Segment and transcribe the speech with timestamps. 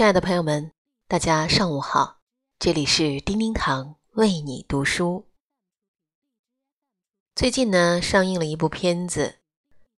[0.00, 0.72] 亲爱的朋友们，
[1.06, 2.20] 大家上午好，
[2.58, 5.28] 这里是叮叮堂为你读书。
[7.34, 9.40] 最近呢，上映了一部片子，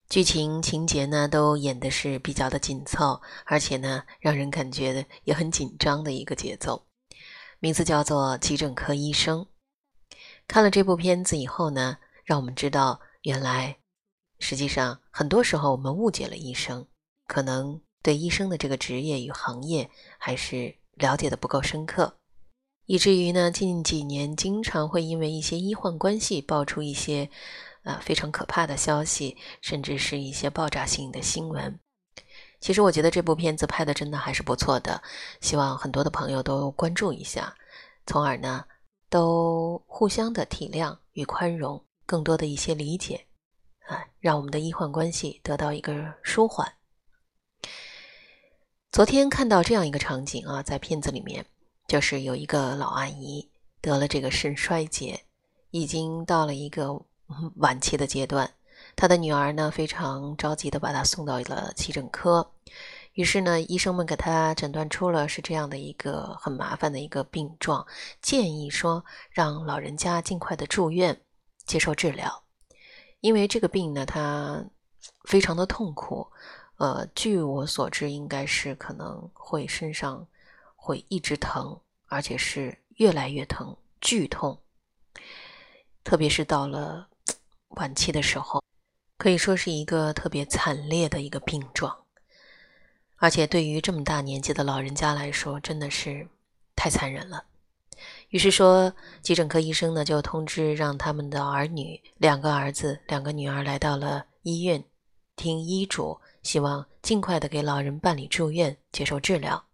[0.08, 6.86] 剧情情节呢都演的是比较的紧凑，而且呢，让人感觉也很紧张的一个节奏。
[7.58, 9.46] 名字叫做《急诊科医生》。
[10.48, 13.76] 看了这部片子以后呢，让我们知道，原来
[14.38, 16.88] 实际上很多时候我们误解了医生，
[17.26, 17.82] 可能。
[18.02, 22.16] 对医生的这个职业与行业还是了解的不够深刻，
[22.86, 27.28] 以至于呢，近几年经常会因为一些医患关系爆出一些
[27.82, 31.78] 啊非常可怕的消息，甚至是一些爆炸性的新闻。
[32.60, 35.02] 其实我觉得这部片子拍的真的还是不错的，
[35.40, 37.54] 希望很多的朋友都关注一下，
[38.06, 38.64] 从而呢
[39.08, 43.26] 都互相的体谅与宽容，更多的一些理解
[43.88, 46.70] 啊，让我们的医患关系得到一个舒缓。
[48.92, 51.46] 昨天看到这样一个场景啊，在片子里面，
[51.86, 53.48] 就是有一个老阿姨
[53.80, 55.24] 得了这个肾衰竭，
[55.70, 57.00] 已经到了一个
[57.58, 58.52] 晚期的阶段。
[58.96, 62.50] 她的女儿呢，非常着急的把她送到了急诊科。
[63.12, 67.86] 于是呢，医生们给她诊断出了是这样的一个很麻烦的一个病状，
[68.20, 71.16] 建议说让老人家尽快的住院
[71.64, 72.42] 接受治疗，
[73.20, 74.64] 因为这个病呢，她
[75.26, 76.26] 非常的痛苦。
[76.80, 80.26] 呃，据我所知，应该是可能会身上
[80.74, 84.58] 会一直疼，而且是越来越疼，剧痛。
[86.02, 87.06] 特别是到了
[87.76, 88.64] 晚期的时候，
[89.18, 91.94] 可以说是一个特别惨烈的一个病状。
[93.16, 96.26] 而且对于这么大年纪的老人家来说，真的是
[96.74, 97.44] 太残忍了。
[98.30, 104.82] 于是说，急诊科医生呢就通知让他们的儿女，两个儿子，两个女儿来到了医院，
[105.36, 106.18] 听医嘱。
[106.42, 109.64] 希望尽快的给老人办理住院，接受治疗。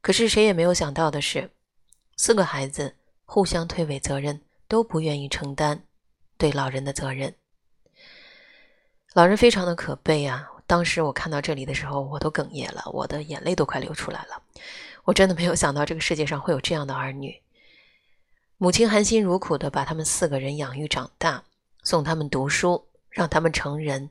[0.00, 1.50] 可是谁也没有想到的是，
[2.16, 5.82] 四个孩子互相推诿责任，都不愿意承担
[6.36, 7.34] 对老人的责任。
[9.14, 10.48] 老人非常的可悲啊！
[10.66, 14.42] 当时我看到这里的时候，我都哽咽了，我的眼泪都快流出来了。
[15.04, 17.40] 我真的没有想到这个世界上会有这样的儿女，
[18.58, 21.42] 母亲含辛茹苦的把他们四个人养育长大，
[21.82, 24.10] 送他们读书，让他们成人。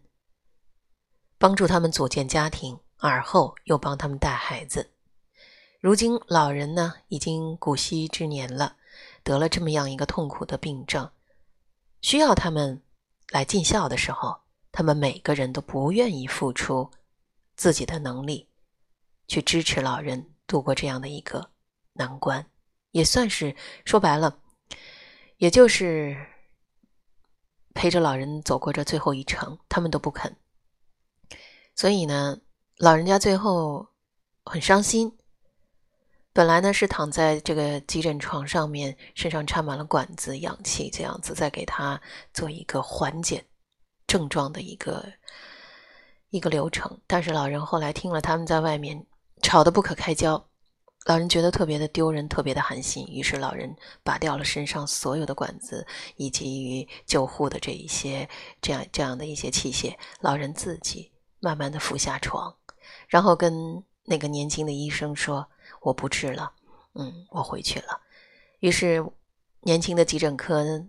[1.37, 4.91] 帮助他们组建家庭，而后又帮他们带孩子。
[5.79, 8.77] 如今老人呢，已经古稀之年了，
[9.23, 11.11] 得了这么样一个痛苦的病症，
[12.01, 12.81] 需要他们
[13.29, 14.41] 来尽孝的时候，
[14.71, 16.89] 他们每个人都不愿意付出
[17.55, 18.49] 自己的能力
[19.27, 21.51] 去支持老人度过这样的一个
[21.93, 22.45] 难关，
[22.91, 24.39] 也算是说白了，
[25.37, 26.17] 也就是
[27.75, 30.35] 陪着老人走过这最后一程，他们都不肯。
[31.75, 32.37] 所以呢，
[32.77, 33.87] 老人家最后
[34.45, 35.11] 很伤心。
[36.31, 42.01] 本来呢是躺在这个急诊床上面，身上插满了管子、氧气，这样子再给他
[42.33, 43.45] 做一个缓解
[44.05, 45.05] 症状的一个
[46.29, 46.99] 一个流程。
[47.07, 49.05] 但是老人后来听了他们在外面
[49.41, 50.45] 吵得不可开交，
[51.05, 53.05] 老人觉得特别的丢人，特别的寒心。
[53.07, 55.87] 于是老人拔掉了身上所有的管子，
[56.17, 58.27] 以及于救护的这一些
[58.61, 61.11] 这样这样的一些器械，老人自己。
[61.39, 62.55] 慢慢的扶下床，
[63.07, 65.47] 然后跟那个年轻的医生说
[65.81, 66.51] ：“我不治了，
[66.93, 68.01] 嗯，我回去了。”
[68.61, 69.05] 于是，
[69.61, 70.87] 年轻的急诊科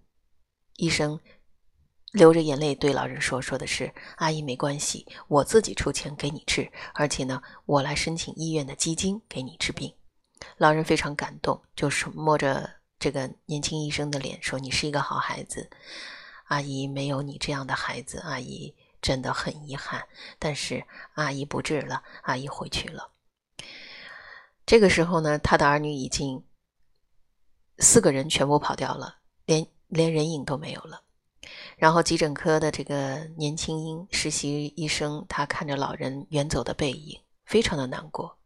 [0.76, 1.18] 医生
[2.12, 9.92] 流着眼泪对老人说：“说的是阿姨没关系，我自己出钱给你治，而且呢，我来申请医院的基金给你治病。”
[10.58, 15.68] 老人非常感动，就是摸着这个年轻医生的脸说：“你是一个好孩子，
[16.44, 18.74] 阿姨没有你这样的孩子，阿姨。”
[19.06, 20.04] 真的很遗憾，
[20.36, 20.84] 但是
[21.14, 23.12] 阿姨不治了，阿姨回去了。
[24.66, 26.44] 这个时候呢，他的儿女已经
[27.78, 31.04] 四个人全部跑掉了，连连人影都没有了。
[31.76, 38.36] 然后急诊科的这个年轻实习医生，他看着老人远走的背影，非常的难过，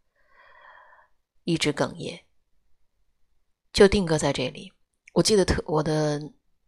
[1.44, 2.20] 一直哽咽，
[3.72, 4.74] 就定格在这里。
[5.14, 6.20] 我记得特我的。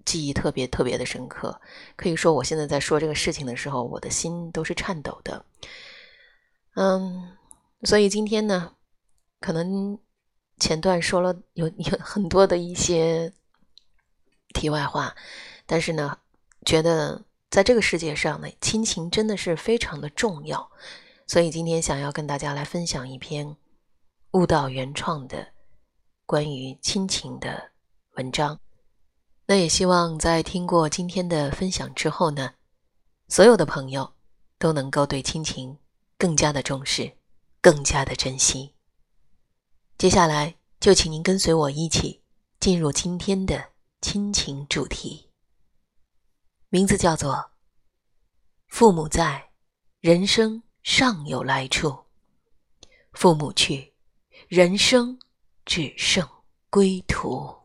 [0.05, 1.61] 记忆特别特别的深刻，
[1.97, 5.45] 可以说我现在在说这个事情的时候，我的心都是颤抖的。
[6.75, 7.37] 嗯，
[7.85, 8.75] 所以今天呢，
[9.41, 9.99] 可能
[10.59, 13.33] 前段说了有有很多的一些
[14.55, 15.15] 题外话，
[15.67, 16.19] 但是呢，
[16.65, 20.71] 觉得在这个世界上呢，亲情真的是非常的重要，
[21.27, 23.57] 所以今天想要跟大家来分享一篇
[24.33, 25.47] 悟道原创的
[26.25, 27.71] 关于亲情的
[28.17, 28.59] 文章。
[29.47, 32.55] 那也希望在听过今天的分享之后呢，
[33.29, 34.15] 所有的朋友
[34.59, 35.77] 都能够对亲情
[36.17, 37.19] 更加的重视，
[37.61, 38.75] 更加的珍惜。
[39.99, 42.23] 接下来就请您跟随我一起
[42.61, 45.29] 进入今天的亲情主题，
[46.69, 47.51] 名字叫做
[48.69, 49.51] “父母在，
[50.01, 52.07] 人生尚有来处；
[53.13, 53.93] 父母去，
[54.49, 55.19] 人生
[55.65, 56.27] 只剩
[56.71, 57.62] 归途。”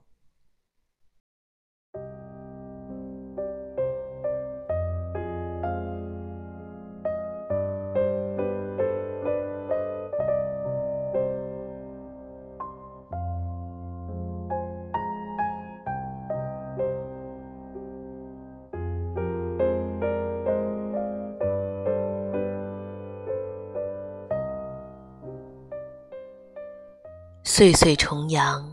[27.58, 28.70] 岁岁重阳，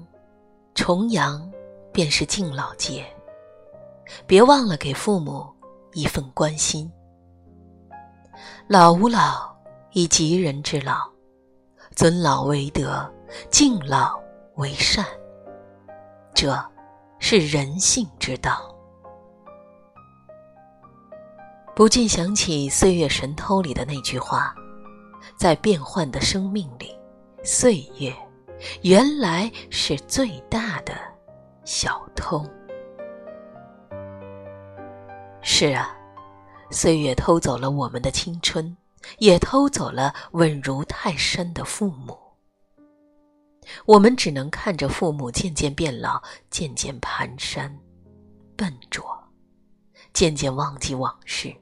[0.74, 1.50] 重阳
[1.90, 3.02] 便是敬老节。
[4.26, 5.50] 别忘了给父母
[5.94, 6.92] 一份关心。
[8.68, 9.56] 老吾老
[9.92, 11.10] 以及人之老，
[11.96, 13.10] 尊老为德，
[13.50, 14.20] 敬老
[14.56, 15.02] 为善，
[16.34, 16.54] 这
[17.18, 18.70] 是人性之道。
[21.74, 24.54] 不禁想起《岁月神偷》里的那句话
[25.40, 26.94] ：“在变幻的生命里，
[27.42, 28.14] 岁月。”
[28.82, 30.94] 原来是最大的
[31.64, 32.44] 小偷。
[35.42, 35.94] 是啊，
[36.70, 38.76] 岁月偷走了我们的青春，
[39.18, 42.18] 也偷走了稳如泰山的父母。
[43.86, 47.70] 我们只能看着父母渐渐变老，渐渐蹒跚、
[48.56, 49.04] 笨拙，
[50.12, 51.54] 渐渐忘记往事，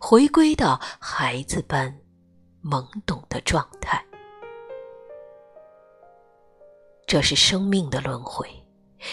[0.00, 1.96] 回归到孩子般
[2.62, 4.04] 懵懂的状态。
[7.08, 8.46] 这是生命的轮回，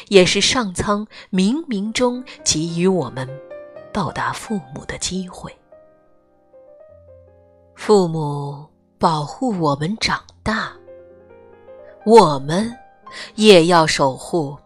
[0.09, 3.25] 也是上苍冥冥中给予我们
[3.93, 5.49] 报答父母的机会。
[7.73, 10.73] 父母保护我们长大，
[12.05, 12.69] 我们
[13.35, 14.57] 也要守护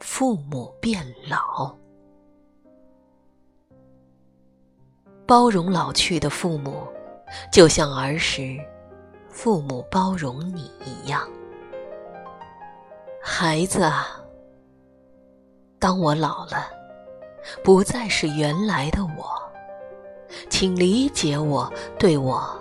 [0.00, 1.74] 父母变老，
[5.24, 6.86] 包容老去的父母，
[7.50, 8.58] 就像儿时
[9.30, 11.26] 父母包容你一样。
[13.26, 14.06] 孩子啊，
[15.78, 16.70] 当我老了，
[17.64, 19.24] 不再是原来的我，
[20.50, 22.54] 请理解我，对我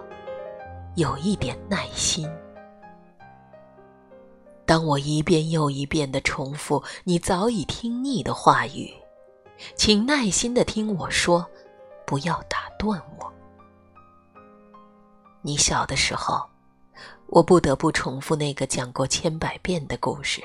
[0.96, 2.28] 有一点耐心。
[4.66, 8.90] 当我一遍又一遍的重复你早已听腻的话语，
[9.76, 11.46] 请耐心的听我说，
[12.06, 13.32] 不要打断我。
[15.42, 16.42] 你小的时候，
[17.28, 20.42] 我不得不重复那个讲过千百遍的故事。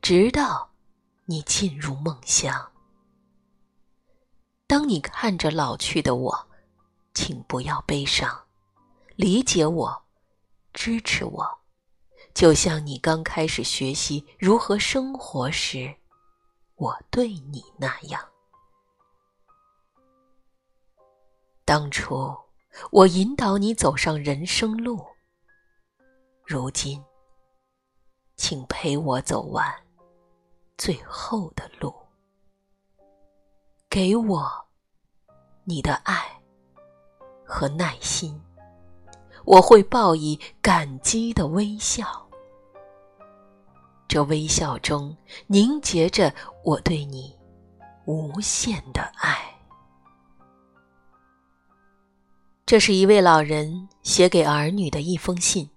[0.00, 0.70] 直到
[1.24, 2.72] 你进入梦乡。
[4.68, 6.48] 当你看着老去的我，
[7.14, 8.46] 请不要悲伤，
[9.16, 10.04] 理解我，
[10.72, 11.58] 支持我，
[12.34, 15.96] 就像你刚开始学习如何生活时，
[16.74, 18.20] 我对你那样。
[21.64, 22.36] 当初
[22.90, 25.04] 我引导你走上人生路，
[26.44, 27.02] 如今，
[28.36, 29.85] 请陪我走完。
[30.78, 31.94] 最后的路，
[33.88, 34.66] 给我
[35.64, 36.38] 你的爱
[37.46, 38.38] 和耐心，
[39.44, 42.28] 我会报以感激的微笑。
[44.06, 45.16] 这微笑中
[45.46, 47.34] 凝结着我对你
[48.04, 49.58] 无限的爱。
[52.66, 55.70] 这是一位老人写给儿女的一封信，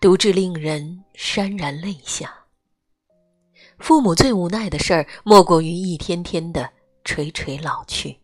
[0.00, 2.37] 读至令人潸然泪下。
[3.78, 6.72] 父母最无奈的事儿，莫过于一天天的
[7.04, 8.20] 垂垂老去，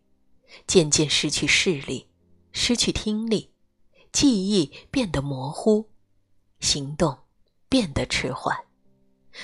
[0.67, 2.07] 渐渐失去视力，
[2.51, 3.51] 失去听力，
[4.11, 5.89] 记忆变得模糊，
[6.59, 7.17] 行动
[7.69, 8.57] 变得迟缓，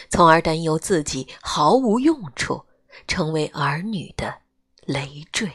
[0.10, 2.66] 从而担忧自己毫无用处，
[3.08, 4.42] 成为儿女的
[4.86, 5.50] 累赘。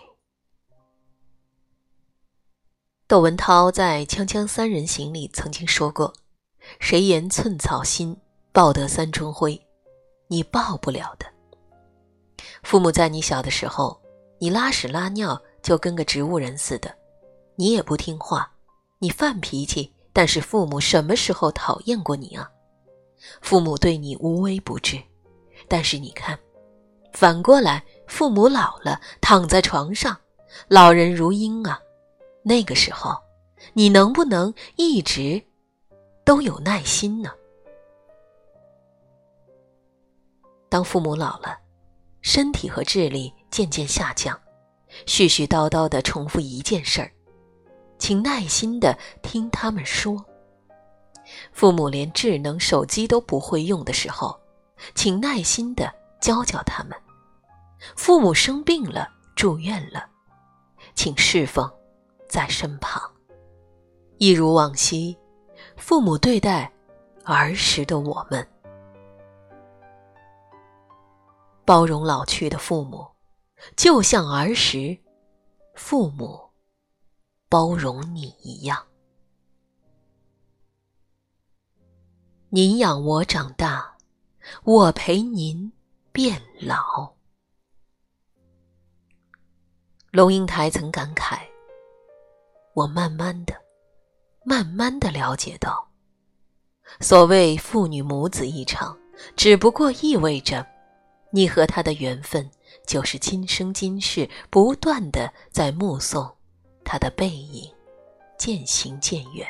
[3.07, 6.15] 窦文涛在《锵锵三人行》里曾经说过
[6.81, 8.17] ：“谁言寸草心，
[8.53, 9.63] 报得三春晖。”
[10.29, 11.27] 你报不了的。
[12.63, 14.01] 父母在你小的时候，
[14.39, 16.95] 你拉屎拉尿就跟个植物人似的，
[17.55, 18.51] 你也不听话，
[18.99, 22.51] 你犯脾气，但是父母什么时候讨厌过你啊？
[23.41, 25.01] 父母对你无微不至，
[25.69, 26.39] 但是你看，
[27.13, 30.17] 反过来，父母老了，躺在床上，
[30.69, 31.81] 老人如婴啊，
[32.43, 33.17] 那个时候，
[33.73, 35.43] 你能不能一直
[36.25, 37.31] 都有耐心呢？
[40.69, 41.59] 当父母老了，
[42.23, 44.39] 身体和智力渐渐下降，
[45.07, 47.11] 絮絮叨叨地重复一件事儿，
[47.99, 50.25] 请耐心地听他们说。
[51.53, 54.39] 父母连智能手机都不会用的时候，
[54.95, 56.93] 请耐心的教教他们；
[57.97, 60.09] 父母生病了、住院了，
[60.95, 61.69] 请侍奉
[62.29, 63.03] 在身旁。
[64.19, 65.17] 一如往昔，
[65.77, 66.73] 父母对待
[67.25, 68.47] 儿时的我们，
[71.67, 73.05] 包容老去的父母，
[73.77, 74.97] 就像儿时
[75.75, 76.41] 父母
[77.49, 78.87] 包容你一样。
[82.51, 83.97] 您养我长大，
[84.63, 85.73] 我陪您
[86.13, 87.13] 变老。
[90.13, 91.41] 龙应台曾感慨
[92.75, 93.53] ：“我慢慢的、
[94.45, 95.91] 慢慢的了解到，
[97.01, 98.97] 所谓父女母子一场，
[99.35, 100.65] 只不过意味着，
[101.37, 102.51] 你和他的缘分，
[102.87, 106.35] 就是今生今世不断的在目送
[106.83, 107.71] 他的背影
[108.39, 109.47] 渐行渐远。”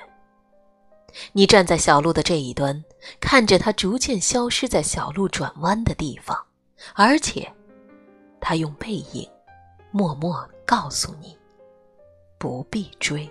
[1.32, 2.84] 你站在小路的这一端，
[3.20, 6.36] 看着他逐渐消失在小路转弯的地方，
[6.92, 7.48] 而且，
[8.40, 9.30] 他用背影，
[9.92, 11.38] 默默告诉你，
[12.36, 13.30] 不必追。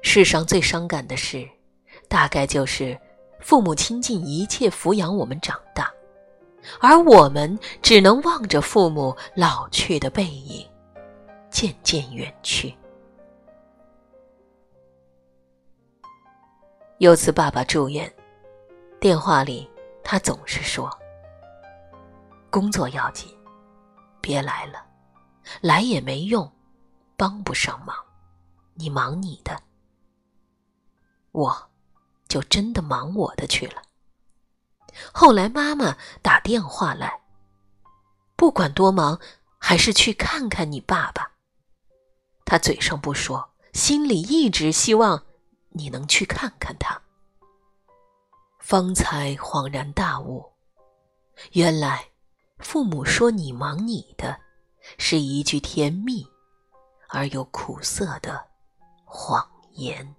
[0.00, 1.46] 世上最伤感的事，
[2.08, 2.98] 大概就是
[3.40, 5.92] 父母倾尽一切抚养我们长大，
[6.80, 10.68] 而我们只能望着父母老去的背影，
[11.50, 12.74] 渐渐远去。
[16.98, 18.10] 有次爸爸住院，
[18.98, 19.68] 电话里
[20.02, 20.90] 他总是说
[22.50, 23.28] ：“工作要紧，
[24.20, 24.82] 别来了，
[25.60, 26.50] 来也没用，
[27.16, 27.94] 帮不上忙，
[28.74, 29.60] 你忙你的，
[31.32, 31.54] 我
[32.28, 33.82] 就真的忙我的去了。”
[35.12, 37.20] 后来妈妈打电话来，
[38.36, 39.20] 不管多忙，
[39.58, 41.32] 还是去看看你爸爸。
[42.44, 45.24] 他嘴上不说，心里一直希望。
[45.70, 46.98] 你能去看看他，
[48.60, 50.42] 方才恍然大悟，
[51.52, 52.08] 原来
[52.60, 54.40] 父母说你忙你的，
[54.96, 56.26] 是一句甜蜜
[57.10, 58.42] 而又苦涩的
[59.04, 60.16] 谎言。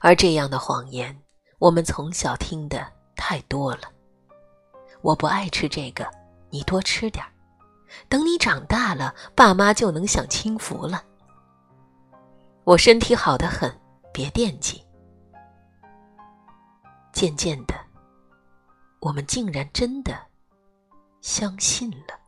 [0.00, 1.22] 而这样的谎言，
[1.58, 3.82] 我们从小听的太多了。
[5.02, 6.08] 我不爱吃这个，
[6.50, 7.24] 你多吃点
[8.08, 11.04] 等你长大了，爸妈就能享清福了。
[12.64, 13.80] 我身体好得很，
[14.12, 14.84] 别惦记。
[17.12, 17.74] 渐渐的，
[19.00, 20.16] 我们竟然真的
[21.20, 22.18] 相信了。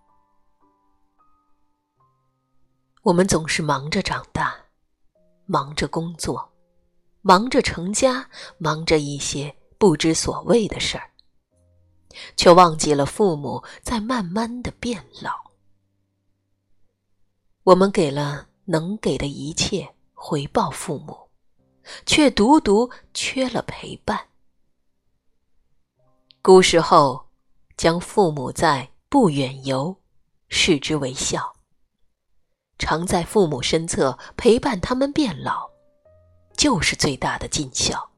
[3.02, 4.54] 我们总是忙着长大，
[5.46, 6.51] 忙着工作，
[7.22, 11.10] 忙着成家，忙着一些不知所谓的事儿，
[12.36, 15.32] 却忘记了父母在慢慢的变老。
[17.64, 19.94] 我们给了能给的一切。
[20.24, 21.18] 回报父母，
[22.06, 24.28] 却独独缺了陪伴。
[26.40, 27.26] 古时候，
[27.76, 29.96] 将父母在，不远游，
[30.48, 31.56] 视之为孝。
[32.78, 35.71] 常在父母身侧陪伴他们变老，
[36.56, 38.08] 就是最大的尽孝。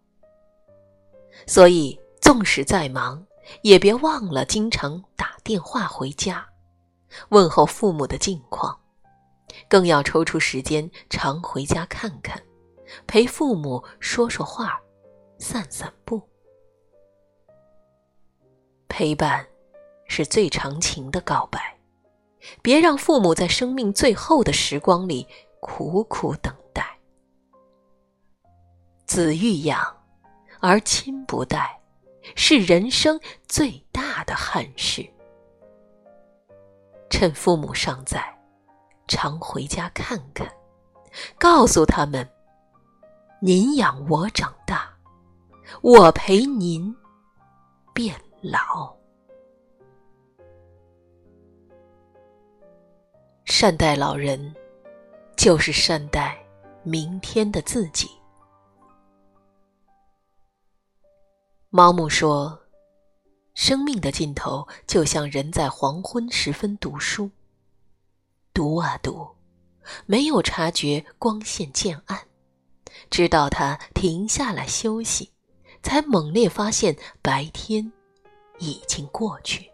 [1.47, 3.25] 所以，纵使再忙，
[3.63, 6.47] 也别忘了经常打电话回家，
[7.29, 8.79] 问候父母的近况。
[9.69, 12.43] 更要抽出时间常回家看看，
[13.07, 14.81] 陪父母说说话，
[15.39, 16.21] 散散步。
[18.89, 19.47] 陪伴
[20.07, 21.79] 是最长情的告白，
[22.63, 25.27] 别让父母在生命最后的时光里
[25.61, 26.55] 苦苦等。
[29.15, 29.81] 子欲养，
[30.59, 31.81] 而亲不待，
[32.35, 35.09] 是人生最大的憾事。
[37.09, 38.29] 趁父母尚在。
[39.07, 40.53] 常回家看看，
[41.39, 42.29] 告诉他们
[43.39, 44.93] ：“您养我长大，
[45.81, 46.93] 我陪您
[47.93, 48.93] 变老。”
[53.45, 54.53] 善待老人，
[55.37, 56.37] 就是善待
[56.83, 58.11] 明天的自己。
[61.77, 62.61] 毛姆说
[63.53, 67.29] ：“生命的尽头，就像人在黄昏时分读书。”
[68.55, 69.29] 读啊读，
[70.07, 72.29] 没有察觉光线渐暗，
[73.11, 75.33] 直到他停下来休息，
[75.83, 77.93] 才猛烈发现白天
[78.61, 79.69] 已经过去，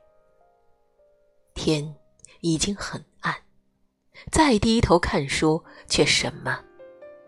[1.52, 1.94] 天
[2.40, 3.36] 已经很暗，
[4.32, 6.64] 再低头看书，却什么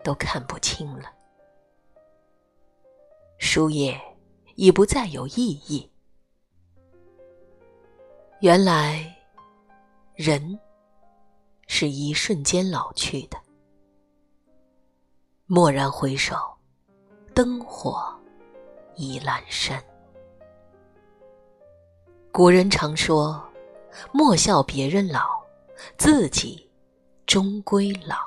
[0.03, 1.13] 都看不清了，
[3.37, 4.01] 书页
[4.55, 5.89] 已不再有意义。
[8.41, 9.15] 原来，
[10.15, 10.59] 人。
[11.65, 13.37] 是一瞬间老去的，
[15.47, 16.35] 蓦然回首，
[17.33, 18.13] 灯火
[18.95, 19.81] 已阑珊。
[22.31, 23.41] 古人常说
[24.11, 25.27] ：“莫笑别人老，
[25.97, 26.69] 自己
[27.25, 28.17] 终归老。”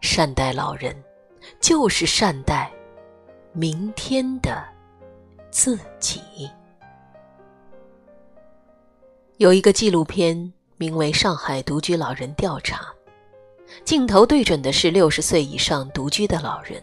[0.00, 0.96] 善待老人，
[1.60, 2.72] 就是善待
[3.52, 4.64] 明天的
[5.50, 6.20] 自己。
[9.38, 12.76] 有一个纪录片，名为《上海独居老人调查》，
[13.84, 16.80] 镜头对准的是六十岁以上独居的老人，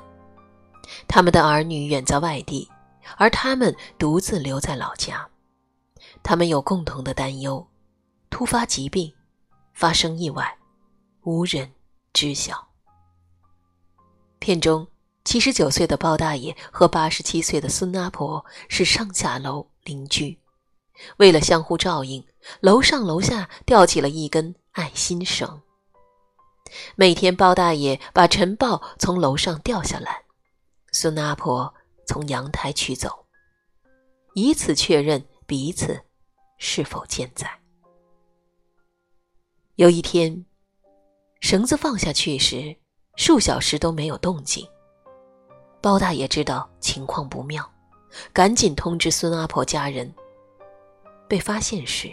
[1.07, 2.69] 他们的儿女远在外地，
[3.15, 5.25] 而他们独自留在老家。
[6.21, 7.65] 他们有共同的担忧：
[8.29, 9.13] 突发疾病、
[9.73, 10.57] 发生意外，
[11.21, 11.71] 无人
[12.11, 12.67] 知晓。
[14.39, 14.85] 片中，
[15.27, 20.39] 七十九岁的包大爷和八十七岁的孙阿婆是上下楼邻居。
[21.17, 22.25] 为了相互照应，
[22.61, 25.61] 楼上楼下吊起了一根爱心绳。
[26.95, 30.23] 每天，包大爷把晨报从楼上掉下来，
[30.93, 31.73] 孙阿婆
[32.05, 33.25] 从阳台取走，
[34.33, 35.99] 以此确认彼此
[36.57, 37.51] 是否健在。
[39.75, 40.45] 有一天，
[41.41, 42.77] 绳子放下去时，
[43.17, 44.65] 数小时都没有动静。
[45.81, 47.67] 包大爷知道情况不妙，
[48.33, 50.13] 赶紧通知孙阿婆家人。
[51.27, 52.09] 被发现时，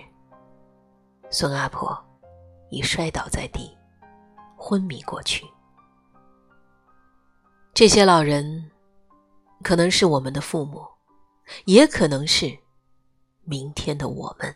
[1.30, 1.96] 孙阿婆
[2.70, 3.76] 已摔倒在地，
[4.56, 5.46] 昏迷过去。
[7.72, 8.70] 这些老人
[9.62, 10.84] 可能是我们的父母，
[11.64, 12.58] 也可能是
[13.42, 14.54] 明天的我们。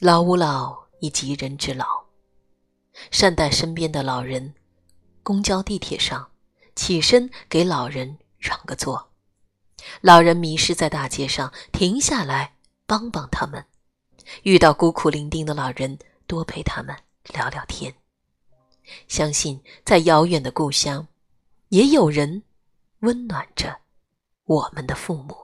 [0.00, 1.84] 老吾老以及人之老，
[3.10, 4.54] 善待身边的老人。
[5.22, 6.30] 公交、地铁上，
[6.74, 9.10] 起身给老人让个座。
[10.00, 12.54] 老人迷失在大街上，停下来
[12.86, 13.62] 帮帮他们；
[14.42, 16.94] 遇到孤苦伶仃的老人，多陪他们
[17.32, 17.94] 聊聊天。
[19.08, 21.06] 相信在遥远的故乡，
[21.68, 22.42] 也有人
[23.00, 23.78] 温暖着
[24.44, 25.36] 我们的父母。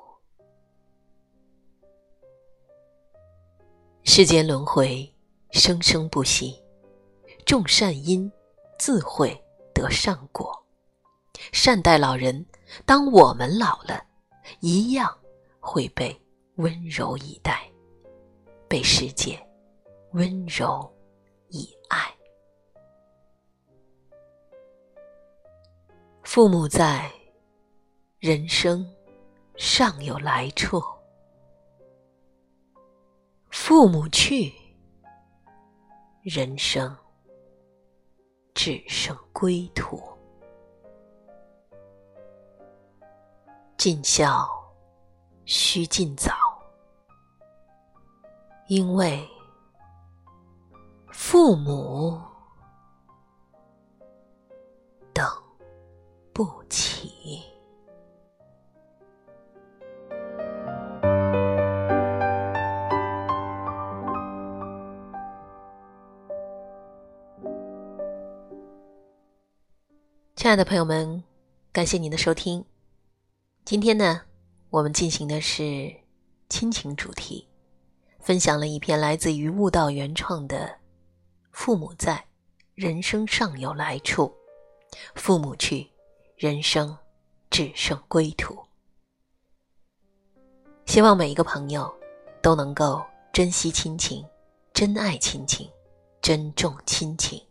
[4.04, 5.14] 世间轮回，
[5.50, 6.60] 生生不息，
[7.44, 8.30] 种善因，
[8.78, 9.38] 自会
[9.76, 10.66] 得善果。
[11.52, 12.46] 善待老人，
[12.86, 14.02] 当我们老了。
[14.60, 15.14] 一样
[15.60, 16.18] 会被
[16.54, 17.68] 温柔以待，
[18.68, 19.38] 被世界
[20.12, 20.90] 温柔
[21.48, 22.14] 以爱。
[26.22, 27.10] 父母在，
[28.18, 28.88] 人生
[29.56, 30.80] 尚有来处；
[33.50, 34.54] 父母去，
[36.22, 36.96] 人生
[38.66, 40.02] 只剩归途。
[43.76, 44.44] 尽孝
[45.44, 46.32] 须尽早，
[48.66, 49.24] 因为
[51.12, 52.20] 父母
[55.14, 55.24] 等
[56.32, 56.85] 不起。
[70.46, 71.24] 亲爱的朋友们，
[71.72, 72.64] 感谢您的收听。
[73.64, 74.22] 今天呢，
[74.70, 75.92] 我们进行的是
[76.48, 77.48] 亲情主题，
[78.20, 80.68] 分享了一篇来自于悟道原创的
[81.50, 82.24] 《父母在，
[82.76, 84.32] 人生尚有来处；
[85.16, 85.90] 父母去，
[86.36, 86.96] 人生
[87.50, 88.54] 只剩归途》。
[90.86, 91.92] 希望每一个朋友
[92.40, 94.24] 都能够珍惜亲情，
[94.72, 95.68] 珍爱亲情，
[96.22, 97.44] 珍重亲情。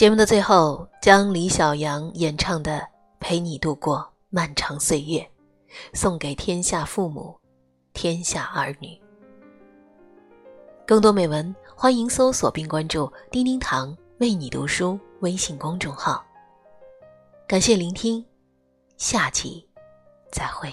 [0.00, 2.88] 节目的最后，将李小阳演唱的。
[3.20, 5.30] 陪你度过漫长岁月，
[5.92, 7.38] 送给天下父母，
[7.92, 8.98] 天下儿女。
[10.86, 16.24] 更多美文，欢迎搜索并关注“叮叮堂为你读书”微信公众号。
[17.46, 18.24] 感谢聆听，
[18.96, 19.68] 下期
[20.32, 20.72] 再会。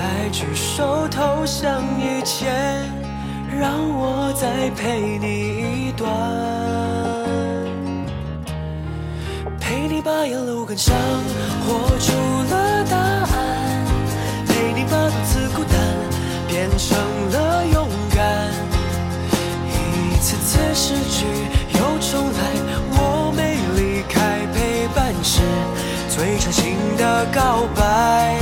[0.00, 2.90] 在举手投降以前，
[3.60, 6.08] 让我再陪你一段。
[9.60, 10.96] 陪你把沿路感伤
[11.66, 12.14] 活出
[12.50, 12.82] 了。
[12.88, 13.84] 答案，
[14.46, 15.76] 陪你把独自孤单
[16.48, 16.96] 变成
[17.32, 17.86] 了勇
[18.16, 18.48] 敢。
[19.68, 21.26] 一次次失去
[21.74, 22.38] 又重来，
[22.92, 25.42] 我没离开，陪伴是
[26.08, 28.39] 最长情的告白。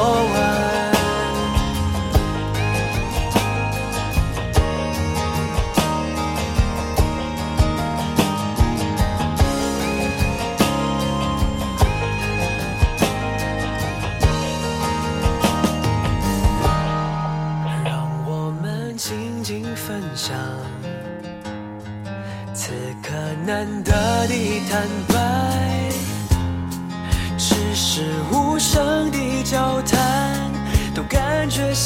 [0.00, 0.69] 给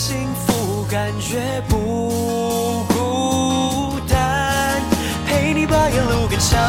[0.06, 4.82] 幸福，感觉不孤单。
[5.26, 6.60] 陪你把沿路感伤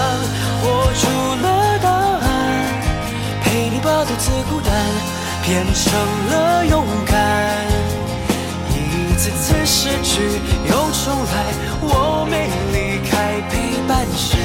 [0.62, 1.10] 活出
[1.44, 2.30] 了答案，
[3.44, 4.72] 陪你把独自孤单
[5.44, 5.92] 变成
[6.32, 7.14] 了勇敢。
[8.70, 11.36] 一次次失去又重来，
[11.82, 13.54] 我没离开，陪
[13.86, 14.38] 伴是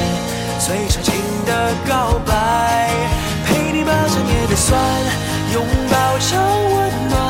[0.66, 1.14] 最长情
[1.46, 2.90] 的告白。
[3.46, 4.74] 陪你把想念的酸
[5.52, 6.28] 拥抱成
[6.74, 6.76] 温
[7.08, 7.29] 暖，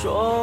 [0.00, 0.37] 说